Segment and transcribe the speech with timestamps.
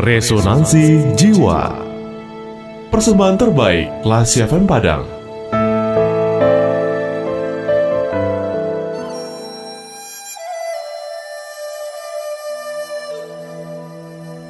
[0.00, 1.76] Resonansi Jiwa.
[2.88, 5.04] Persembahan terbaik Lasi FM Padang.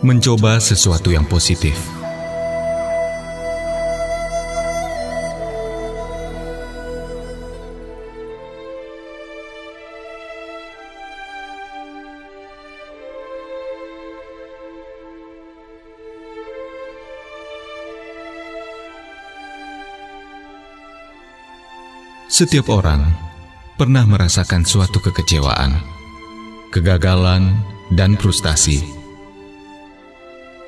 [0.06, 1.99] Mencoba sesuatu yang positif
[22.30, 23.10] Setiap orang
[23.74, 25.82] pernah merasakan suatu kekecewaan,
[26.70, 27.58] kegagalan,
[27.90, 28.86] dan frustasi.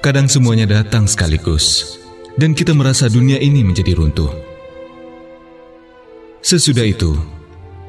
[0.02, 1.94] Kadang semuanya datang sekaligus,
[2.34, 4.34] dan kita merasa dunia ini menjadi runtuh.
[6.42, 7.14] Sesudah itu,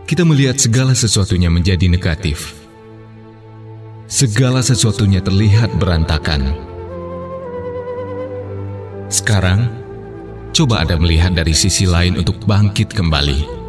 [0.05, 2.53] kita melihat segala sesuatunya menjadi negatif.
[4.05, 6.53] Segala sesuatunya terlihat berantakan.
[9.09, 9.65] Sekarang,
[10.53, 13.62] coba Anda melihat dari sisi lain untuk bangkit kembali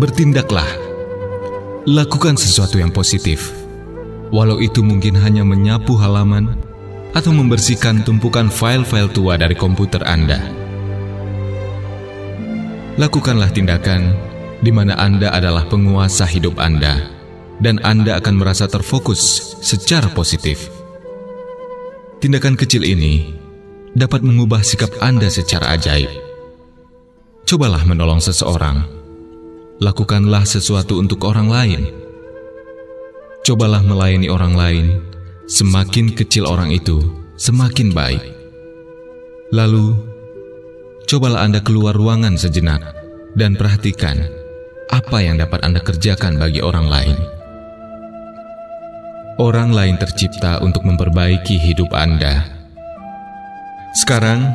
[0.00, 0.68] bertindaklah.
[1.82, 3.50] Lakukan sesuatu yang positif,
[4.30, 6.54] walau itu mungkin hanya menyapu halaman
[7.12, 10.38] atau membersihkan tumpukan file-file tua dari komputer Anda.
[12.96, 14.14] Lakukanlah tindakan
[14.62, 17.10] di mana Anda adalah penguasa hidup Anda,
[17.58, 20.70] dan Anda akan merasa terfokus secara positif.
[22.22, 23.34] Tindakan kecil ini
[23.98, 26.08] dapat mengubah sikap Anda secara ajaib.
[27.42, 29.01] Cobalah menolong seseorang
[29.82, 31.82] lakukanlah sesuatu untuk orang lain.
[33.42, 34.86] Cobalah melayani orang lain,
[35.50, 37.02] semakin kecil orang itu,
[37.34, 38.22] semakin baik.
[39.50, 39.98] Lalu,
[41.10, 42.94] cobalah Anda keluar ruangan sejenak
[43.34, 44.22] dan perhatikan
[44.94, 47.18] apa yang dapat Anda kerjakan bagi orang lain.
[49.42, 52.46] Orang lain tercipta untuk memperbaiki hidup Anda.
[53.98, 54.46] Sekarang,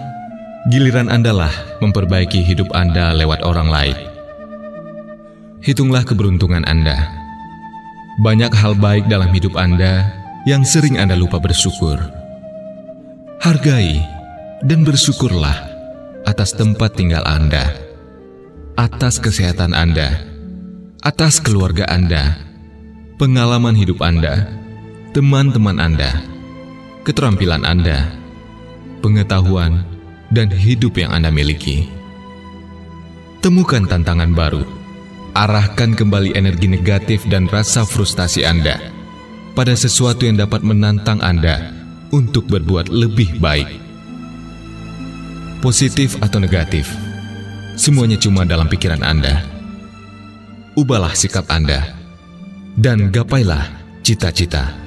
[0.72, 4.17] giliran Anda lah memperbaiki hidup Anda lewat orang lain.
[5.58, 7.10] Hitunglah keberuntungan Anda.
[8.22, 10.06] Banyak hal baik dalam hidup Anda
[10.46, 11.98] yang sering Anda lupa bersyukur.
[13.42, 13.98] Hargai
[14.62, 15.58] dan bersyukurlah
[16.30, 17.74] atas tempat tinggal Anda,
[18.78, 20.22] atas kesehatan Anda,
[21.02, 22.38] atas keluarga Anda,
[23.18, 24.46] pengalaman hidup Anda,
[25.18, 26.22] teman-teman Anda,
[27.02, 28.14] keterampilan Anda,
[29.02, 29.86] pengetahuan,
[30.30, 31.90] dan hidup yang Anda miliki.
[33.42, 34.77] Temukan tantangan baru
[35.38, 38.82] arahkan kembali energi negatif dan rasa frustasi Anda
[39.54, 41.78] pada sesuatu yang dapat menantang Anda
[42.10, 43.70] untuk berbuat lebih baik.
[45.62, 46.90] Positif atau negatif,
[47.78, 49.46] semuanya cuma dalam pikiran Anda.
[50.74, 51.94] Ubahlah sikap Anda
[52.74, 53.70] dan gapailah
[54.02, 54.87] cita-cita.